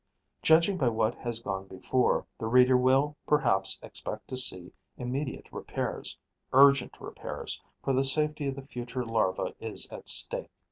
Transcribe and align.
Judging 0.41 0.77
by 0.77 0.89
what 0.89 1.13
has 1.19 1.41
gone 1.43 1.67
before, 1.67 2.25
the 2.39 2.47
reader 2.47 2.75
will 2.75 3.15
perhaps 3.27 3.77
expect 3.83 4.27
to 4.27 4.35
see 4.35 4.73
immediate 4.97 5.45
repairs, 5.51 6.17
urgent 6.53 6.99
repairs, 6.99 7.61
for 7.83 7.93
the 7.93 8.03
safety 8.03 8.47
of 8.47 8.55
the 8.55 8.65
future 8.65 9.05
larva 9.05 9.53
is 9.59 9.87
at 9.91 10.09
stake. 10.09 10.49